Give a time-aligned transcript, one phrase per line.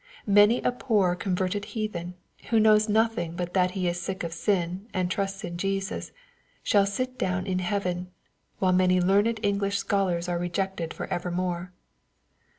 [0.25, 2.15] Many a poor converted heathen,
[2.49, 6.11] who knows nothing but that he is sick of sin, and trusts in Jesus,
[6.63, 8.09] shall sit down in heaven,
[8.59, 11.71] whUe many learned English scholars are rejected for evermore.